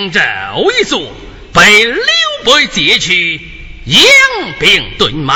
[0.00, 0.20] 来荆州
[0.80, 1.12] 一座。
[1.52, 2.04] 被刘
[2.44, 3.40] 备截去，
[3.86, 4.02] 养
[4.60, 5.34] 兵屯马，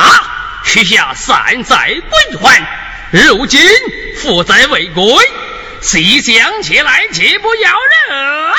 [0.65, 2.63] 许下三载归还。
[3.11, 3.61] 如今
[4.17, 5.05] 负债未归，
[5.81, 8.55] 西厢前来，岂不要人。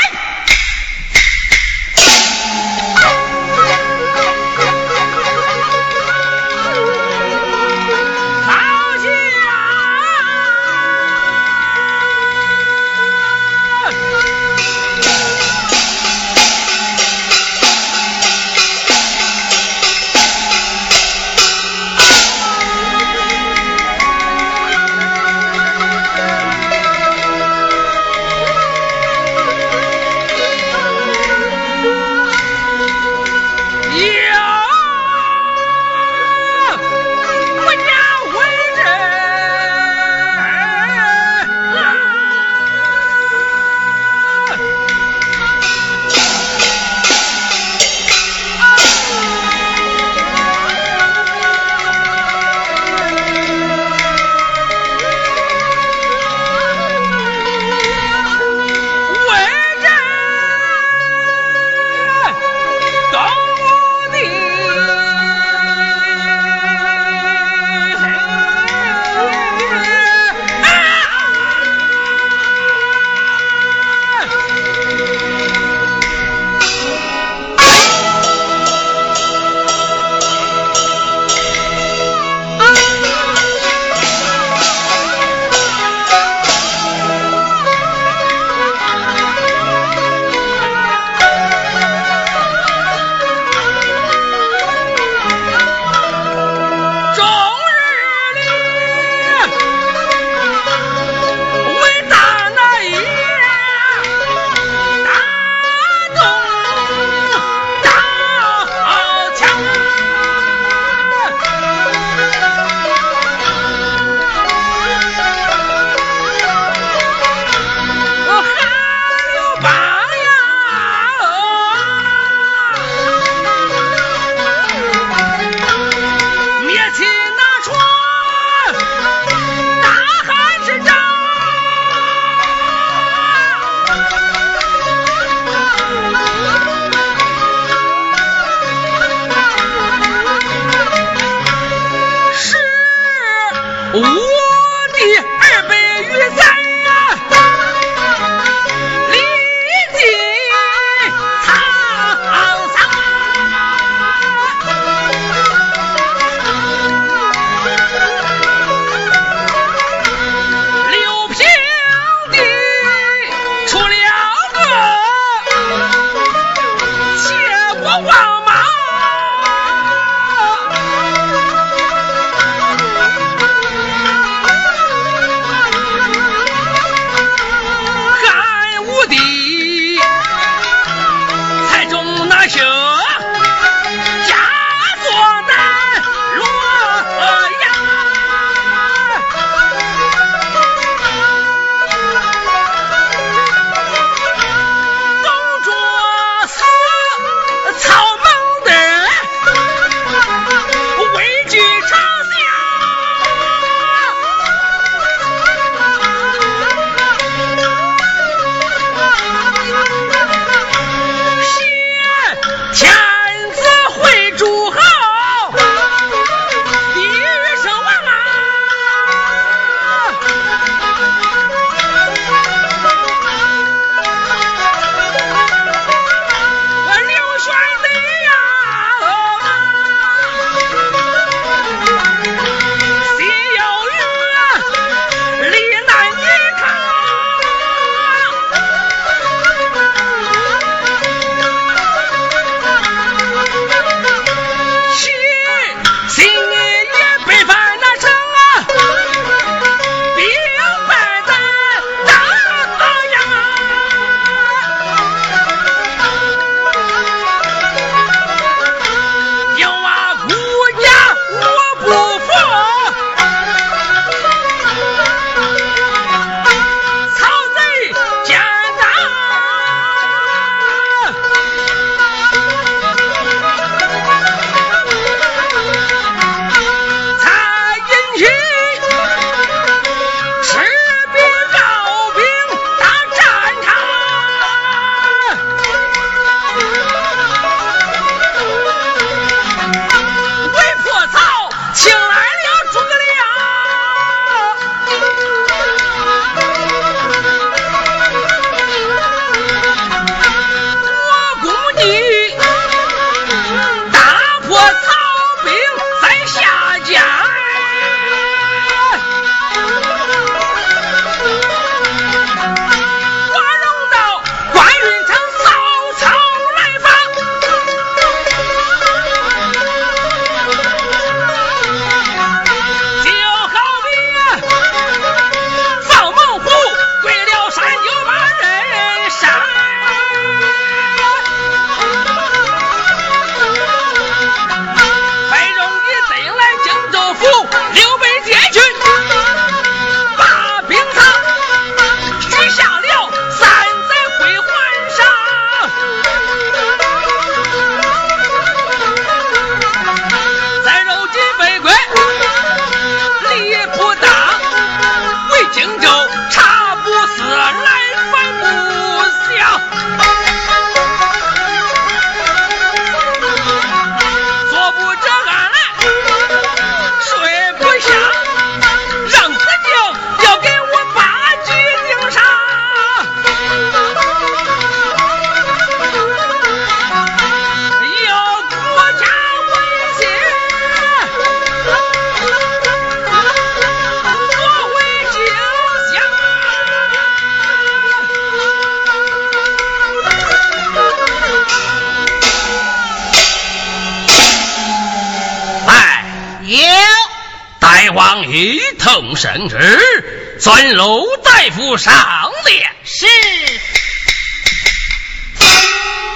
[399.45, 402.75] 同生日，尊陆大夫赏脸。
[402.83, 403.05] 是。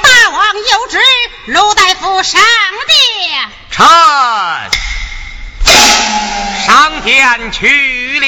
[0.02, 0.98] 大王有旨，
[1.46, 2.42] 鲁大夫上
[2.88, 3.50] 殿。
[3.70, 3.86] 臣
[6.66, 8.28] 上殿去了。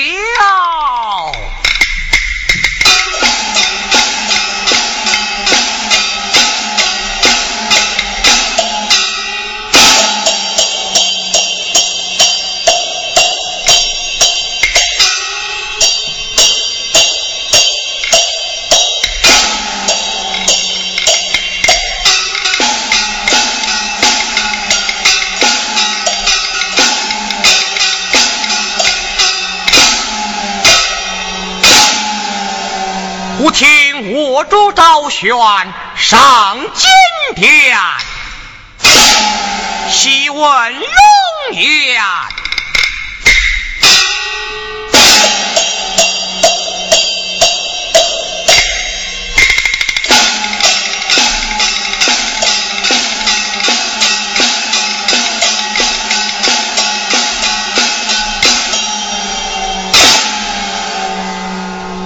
[34.52, 35.34] 主赵宣
[35.96, 36.90] 上金
[37.36, 37.78] 殿，
[39.90, 40.84] 细问容
[41.54, 42.04] 颜。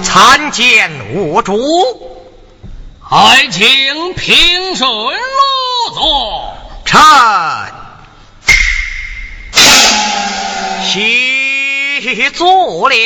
[0.04, 2.15] 参见我主，
[3.08, 6.56] 还请平顺落座。
[6.84, 7.02] 臣
[12.02, 12.96] 谢坐了。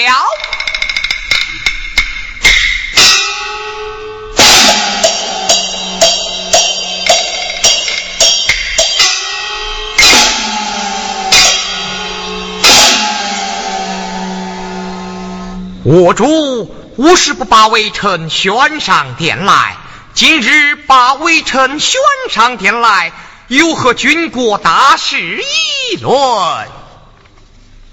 [15.85, 16.81] 我主。
[17.01, 19.75] 无事不把微臣宣上殿来，
[20.21, 21.99] 今日把微臣宣
[22.29, 23.11] 上殿来，
[23.49, 26.13] 有何军国大事议论？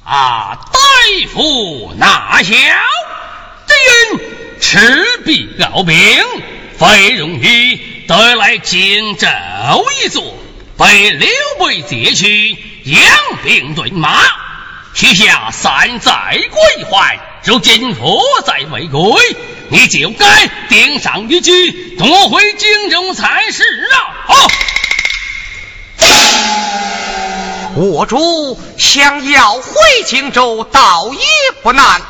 [0.04, 0.80] 啊，大
[1.32, 2.54] 夫纳孝，
[3.66, 3.74] 只
[4.12, 4.20] 因
[4.60, 5.96] 赤壁告兵，
[6.78, 7.78] 非容易
[8.10, 9.30] 得来荆州
[10.04, 10.22] 一座，
[10.78, 11.30] 被刘
[11.66, 13.02] 备劫去，养
[13.42, 14.20] 兵顿马，
[14.94, 17.22] 许下三载归还。
[17.48, 19.00] 如今我在未归，
[19.70, 23.64] 你就该顶上一举，夺回荆州才是
[23.94, 24.04] 啊！
[27.76, 29.64] 我主想要回
[30.06, 31.22] 荆州，倒也
[31.64, 32.02] 不难。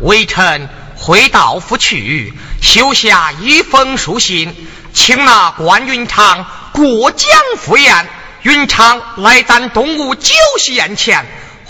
[0.00, 4.52] 微臣回道府去，修下一封书信，
[4.92, 8.08] 请那关云长过江赴宴。
[8.42, 11.24] 云长来咱东吴酒席宴前。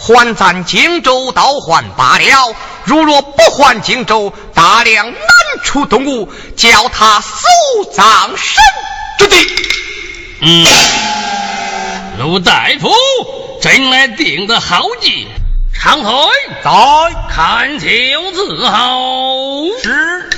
[0.04, 2.54] 还咱荆州倒还罢了，
[2.84, 5.16] 如若不还荆州，大梁难
[5.62, 7.46] 出东吴，叫他死
[7.94, 8.60] 葬身
[9.20, 9.36] 之地。
[10.40, 10.66] 嗯，
[12.18, 12.90] 陆大夫
[13.60, 15.28] 真来定的好计，
[15.72, 16.10] 长腿
[16.64, 16.70] 在
[17.30, 19.66] 看酒伺候。
[19.80, 20.28] 是。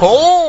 [0.00, 0.39] 恐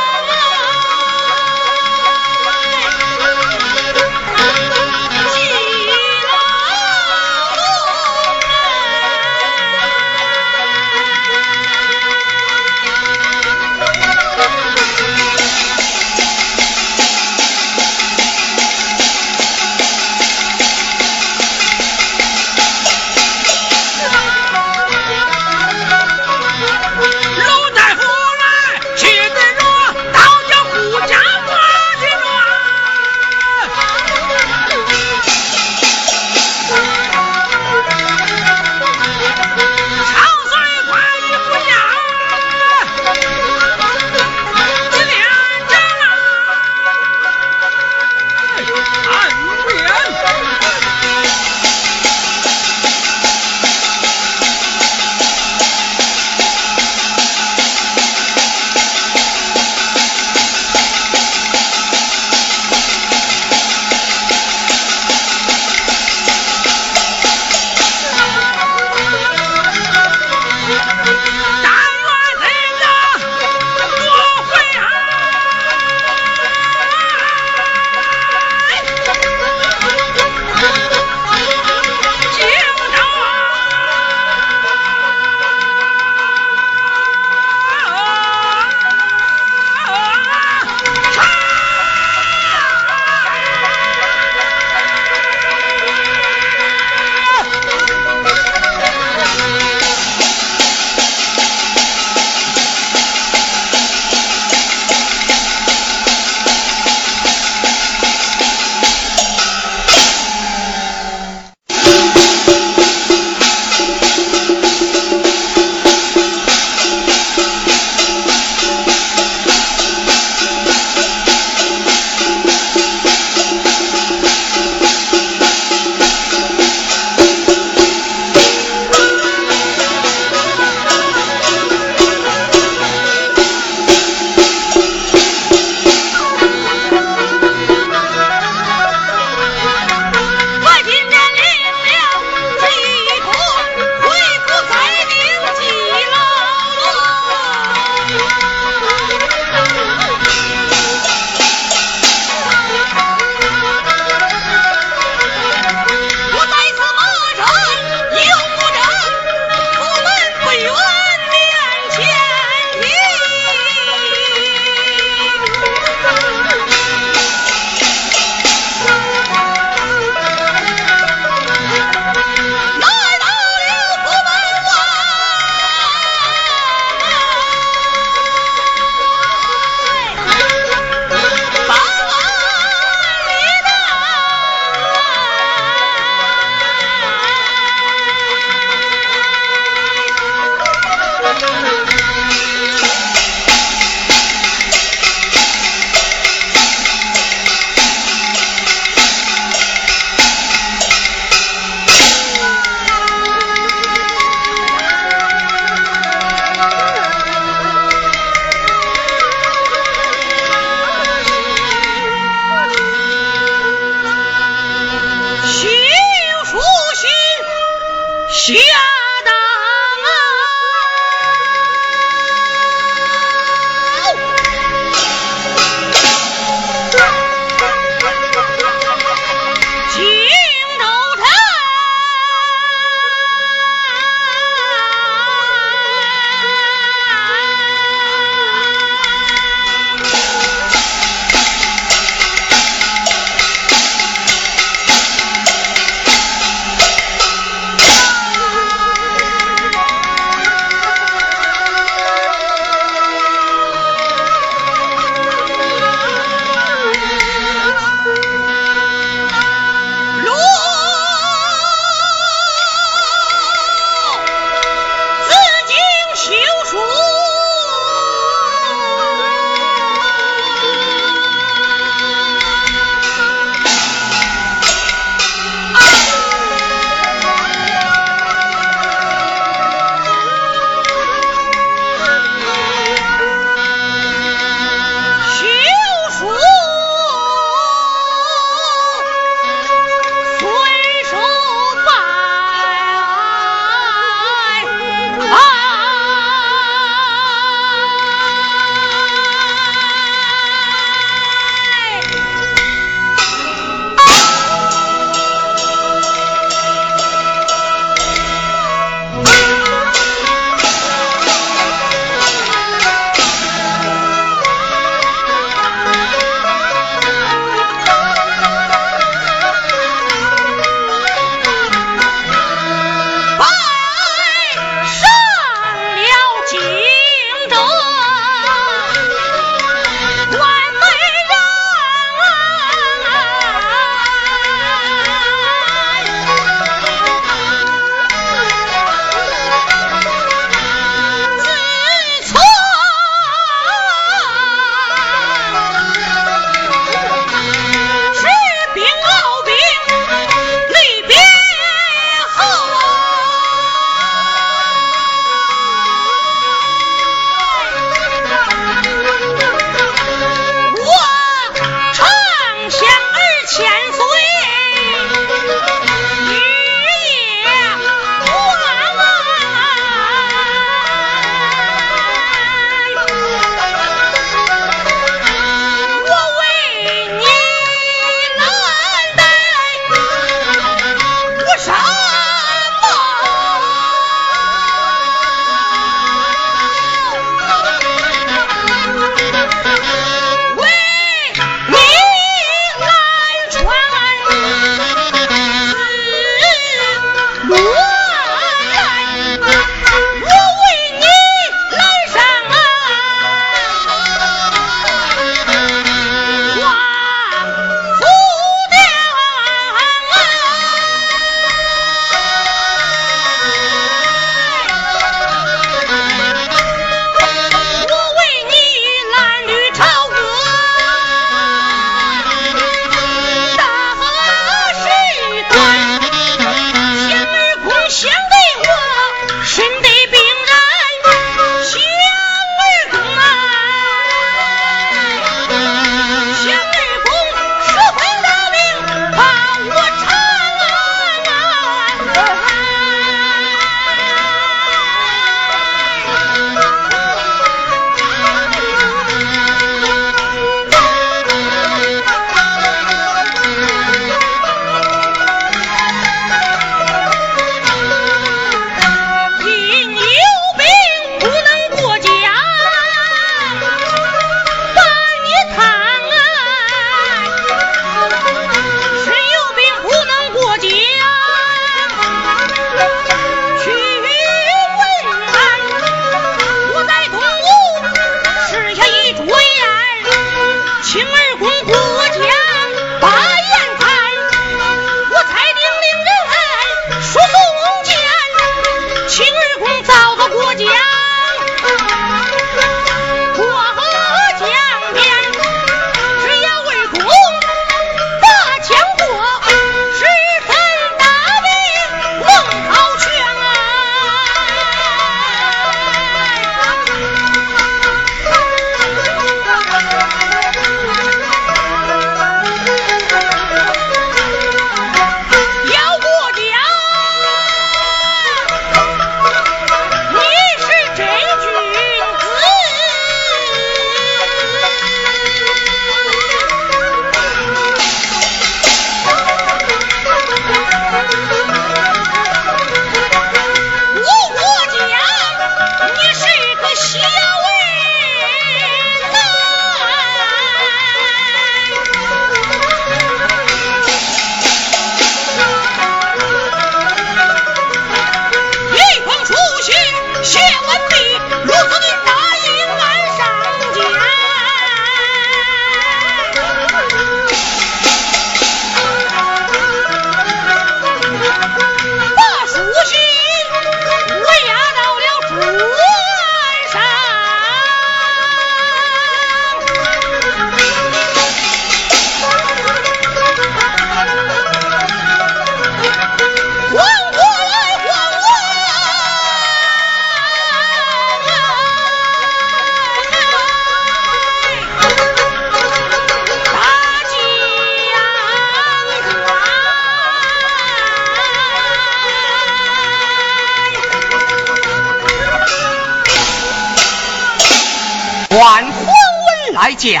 [599.74, 600.00] 见。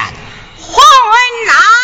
[0.58, 1.81] 黄文来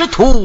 [0.00, 0.39] 下赤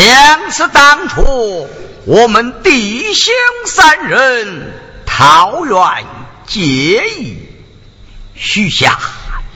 [0.00, 1.68] 想是当初
[2.06, 3.34] 我们弟兄
[3.66, 4.72] 三人
[5.04, 6.06] 桃园
[6.46, 7.36] 结义，
[8.34, 8.98] 许下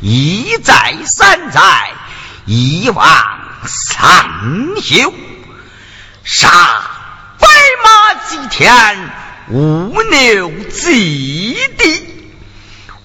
[0.03, 1.93] 一再三载，
[2.45, 3.07] 一往
[3.65, 4.29] 三
[4.83, 5.15] 休，
[6.25, 6.51] 杀
[7.39, 7.49] 白
[7.83, 9.11] 马祭天，
[9.49, 12.07] 五牛祭地，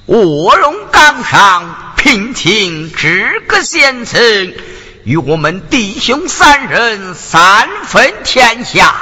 [0.07, 3.07] 卧龙岗上聘请诸
[3.47, 4.53] 葛先生。
[5.09, 8.93] 与我们弟兄三人三分天下，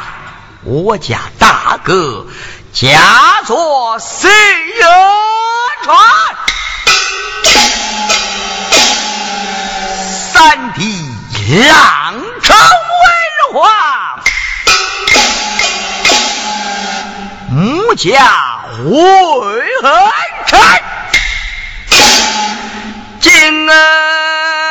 [0.64, 2.26] 我家大哥
[2.72, 4.90] 家作四人
[5.84, 6.00] 传，
[10.32, 10.98] 三弟
[11.50, 12.56] 两成
[13.52, 14.24] 文化，
[17.50, 20.10] 母家为何
[20.46, 20.58] 臣，
[23.20, 24.67] 今儿。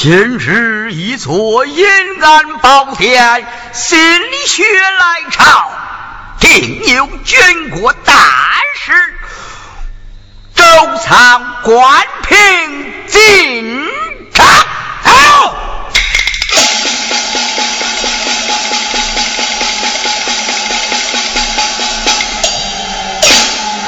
[0.00, 1.84] 今日一挫阴
[2.22, 3.98] 暗宝殿心
[4.46, 5.72] 血来潮
[6.38, 8.14] 定有军国大
[8.76, 8.92] 事
[10.54, 10.62] 周
[10.98, 13.88] 仓关平进
[14.32, 14.46] 城
[15.02, 15.56] 好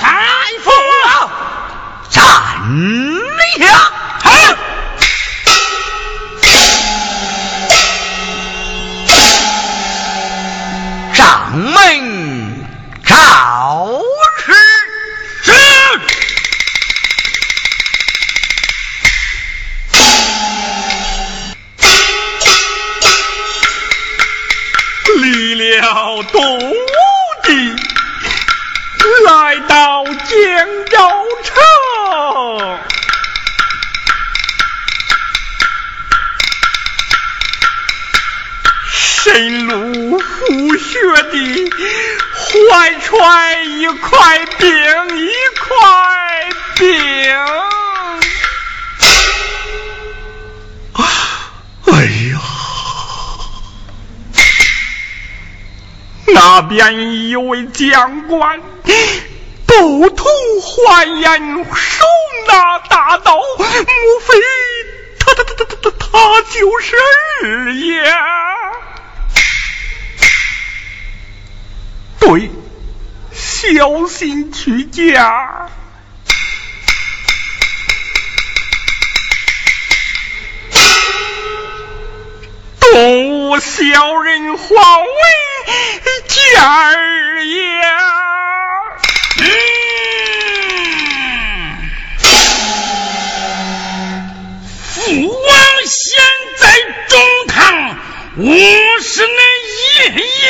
[0.03, 0.09] 开
[0.65, 1.31] 封府
[2.11, 2.21] 斩
[2.75, 3.63] 立
[25.21, 26.59] 离了东
[27.43, 27.77] 地，
[29.27, 30.15] 来到江
[30.87, 30.99] 州
[31.45, 31.55] 城。
[38.93, 41.71] 深入虎穴地，
[42.35, 44.69] 怀揣一块饼，
[45.19, 45.69] 一块
[46.77, 47.80] 饼。
[56.43, 58.62] 那边有位将官，
[59.66, 60.24] 斗头
[60.62, 62.07] 欢颜，手
[62.49, 63.66] 拿大刀，莫
[64.24, 64.41] 非
[65.18, 66.97] 他他他他他他他就是
[67.45, 68.03] 二爷？
[72.20, 72.51] 对，
[73.30, 75.68] 小心去家。
[82.80, 85.11] 动物小人皇为
[86.29, 87.57] 家儿爷。
[94.95, 94.99] 父
[95.29, 95.49] 王
[95.87, 96.21] 现
[96.59, 96.63] 在
[97.09, 97.13] 中
[97.49, 97.59] 堂，
[98.37, 98.45] 我
[99.03, 99.43] 是那
[99.73, 100.41] 爷爷。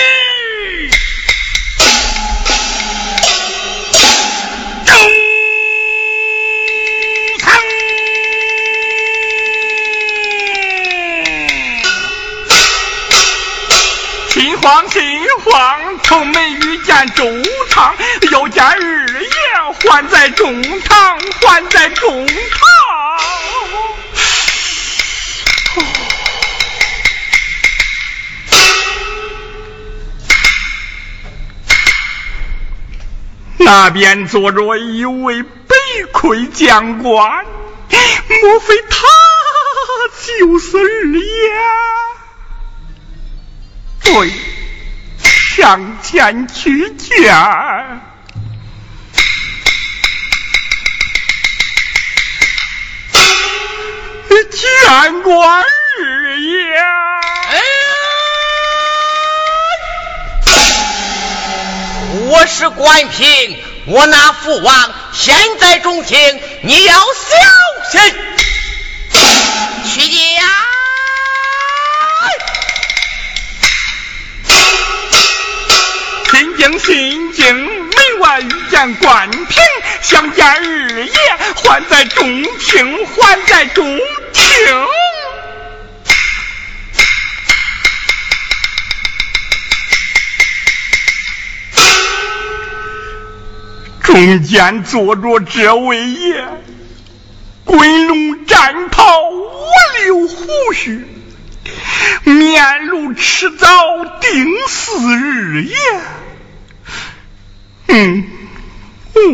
[14.62, 15.02] 皇心
[15.42, 17.24] 慌，城门遇见周
[17.70, 17.94] 仓，
[18.30, 19.28] 要见二爷，
[19.88, 22.36] 还在中堂，还在中堂。
[33.56, 35.76] 那边坐着一位北
[36.12, 37.46] 魁将官，
[38.42, 39.06] 莫非他
[40.26, 41.50] 就是二爷？
[44.12, 44.32] 对，
[45.54, 47.14] 向前去见
[54.50, 55.64] 见过二
[56.40, 56.74] 爷。
[62.26, 66.18] 我是关平，我那父王现在中听，
[66.62, 67.00] 你要小
[67.92, 68.14] 心。
[69.84, 70.29] 去见。
[76.60, 79.62] 将心经门外遇见关平，
[80.02, 81.12] 相见二爷，
[81.56, 83.98] 还在中庭，还在中
[84.34, 84.46] 庭。
[94.02, 96.44] 中间坐着这位爷，
[97.64, 99.48] 滚龙战袍，五
[100.04, 101.06] 溜胡须，
[102.24, 103.66] 面如赤枣，
[104.20, 105.74] 定似二爷。
[107.92, 108.24] 嗯，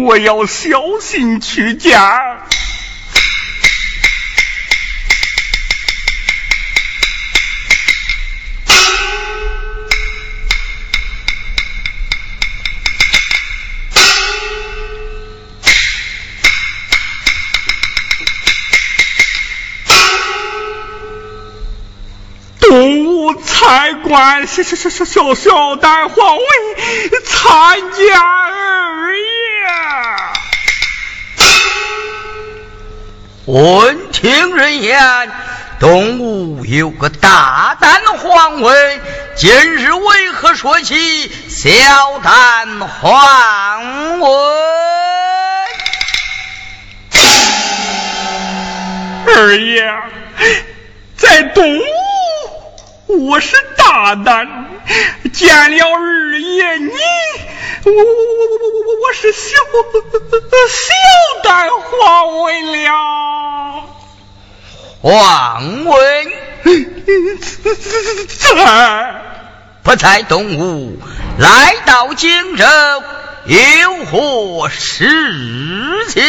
[0.05, 2.47] 我要小心去家。
[23.67, 26.45] 参观小小小小小小丹皇位，
[27.25, 29.25] 参加二爷。
[33.47, 35.29] 闻听人言，
[35.81, 39.01] 东吴有个大丹皇位，
[39.35, 44.29] 今日为何说起小丹皇位？
[49.27, 49.93] 二爷，
[51.17, 51.83] 在东吴。
[53.07, 54.49] 我是大胆，
[55.33, 56.91] 见了二爷你，
[57.85, 59.49] 我我我我我我我是小
[60.69, 60.93] 小
[61.45, 63.85] 胆皇位了。
[65.03, 66.37] 皇位
[68.29, 69.23] 在
[69.85, 70.99] 不在东吴？
[71.39, 72.65] 来到荆州
[73.45, 76.25] 有何事情？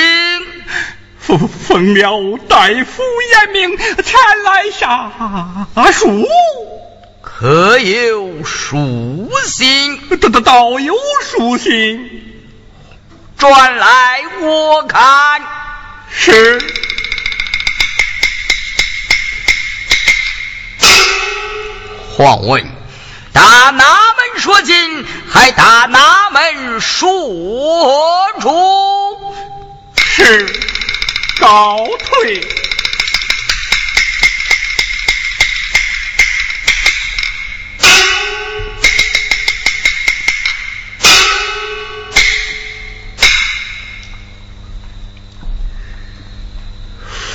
[1.28, 3.04] 奉奉了大夫
[3.34, 4.16] 严命，前
[4.46, 5.12] 来下
[5.92, 6.26] 书。
[7.22, 10.00] 可有书信？
[10.22, 12.50] 倒倒倒有书信，
[13.38, 15.42] 转来我看。
[16.10, 16.62] 是。
[22.16, 22.66] 皇问：
[23.34, 27.10] 打哪门说进，还打哪门说
[28.40, 29.36] 出？
[29.98, 30.77] 是。
[31.40, 32.42] 告退。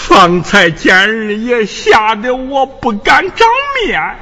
[0.07, 3.49] 方才见二爷，吓得我不敢长
[3.87, 4.19] 面，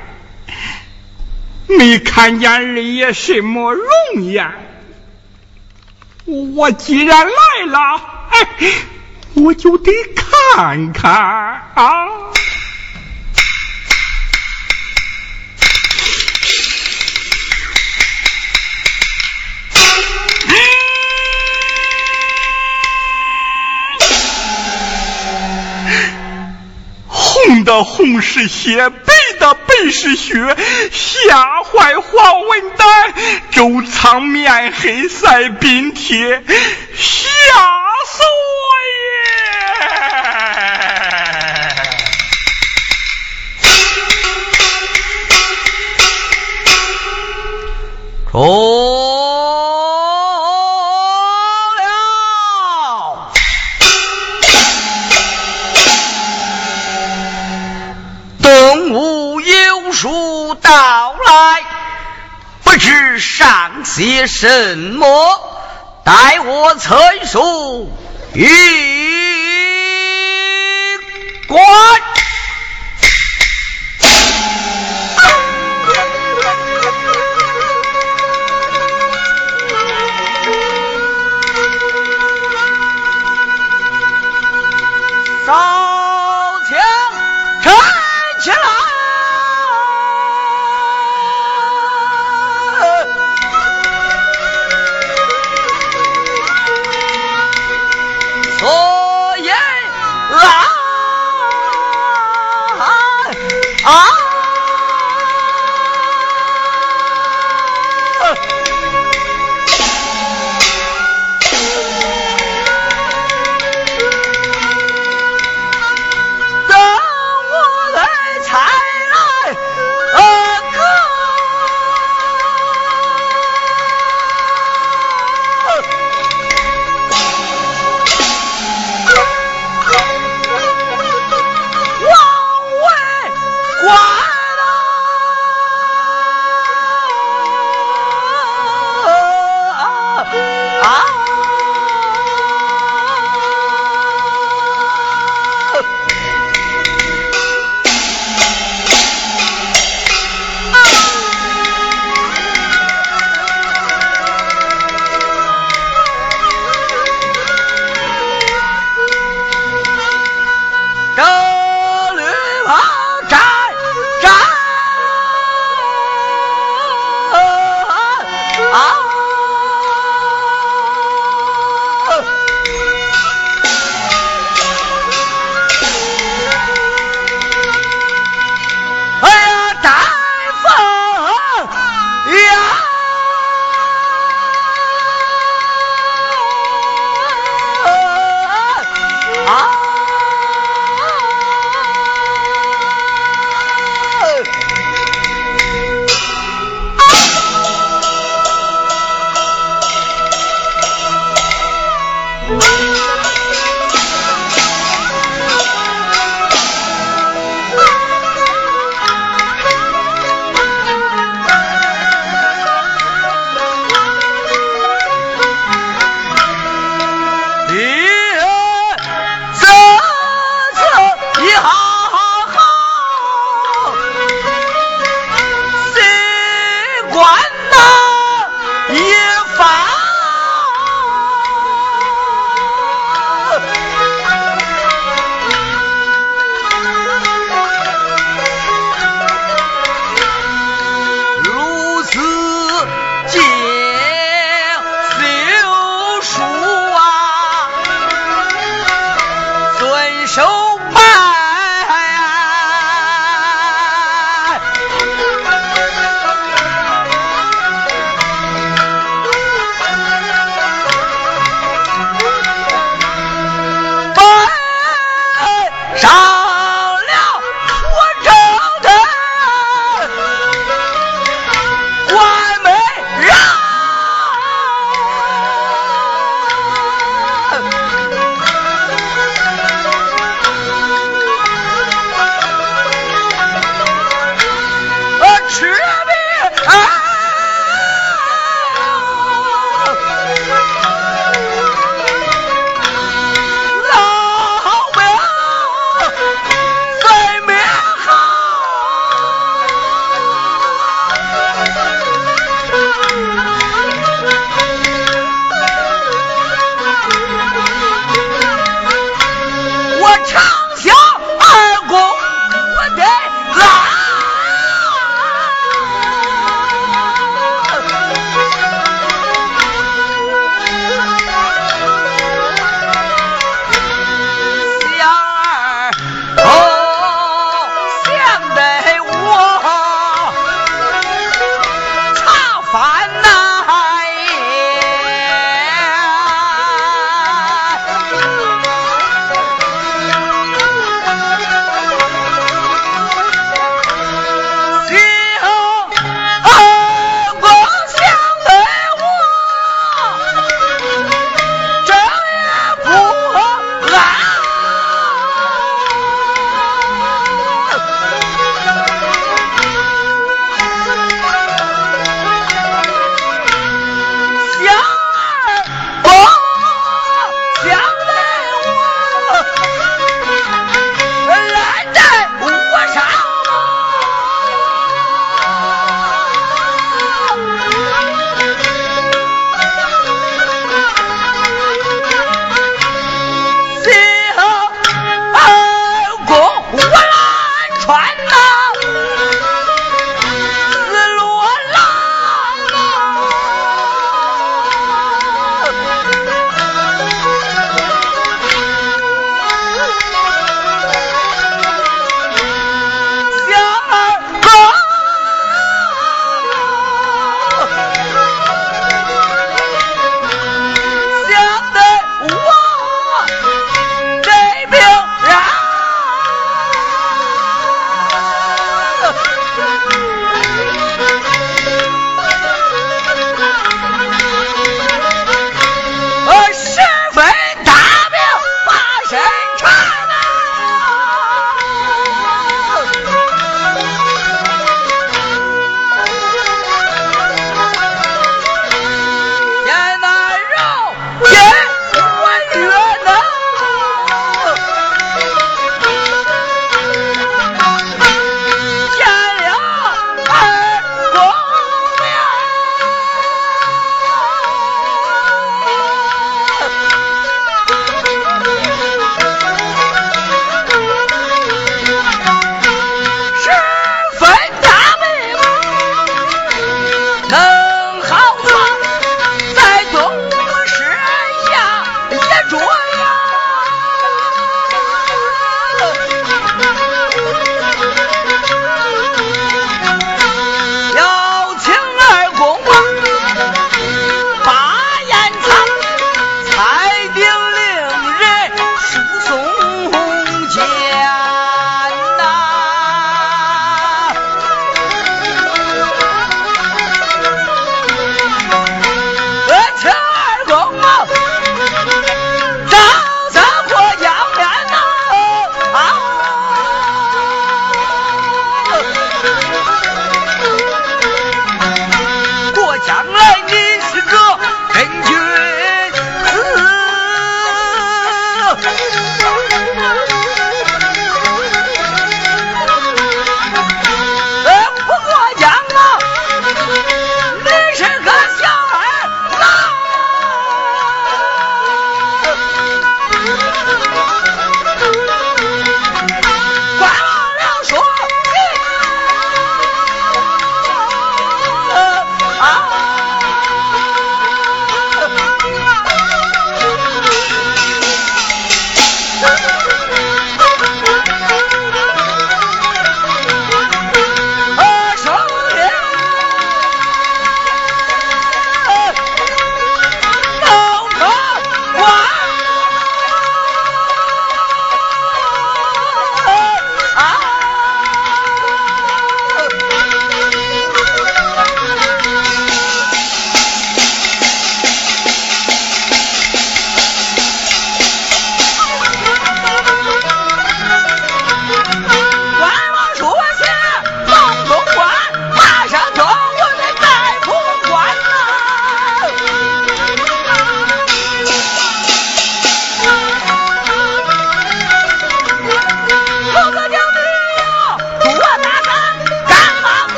[1.67, 4.53] 没看见二爷什么容颜。
[6.55, 8.49] 我既然来了，哎。
[9.43, 12.07] 我就得看看啊。
[27.07, 30.35] 红的红是血，白的白是血，
[30.93, 33.15] 吓坏黄文丹，
[33.51, 36.45] 周仓面黑赛冰铁，
[36.95, 37.15] 吓
[38.07, 39.10] 死我呀！
[48.33, 48.39] 哦
[51.77, 53.33] 了
[58.41, 61.65] 东吴有书到来，
[62.63, 65.41] 不知上写什么，
[66.05, 67.91] 待我陈述
[68.35, 68.47] 与
[71.49, 71.61] 观。